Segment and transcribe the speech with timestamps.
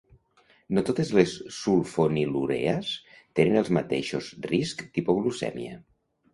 [0.77, 2.95] No totes les sulfonilureas
[3.41, 5.81] tenen els mateixos riscs d'hipoglucèmia.